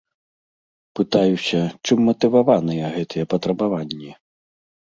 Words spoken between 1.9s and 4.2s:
матываваныя гэтыя патрабаванні?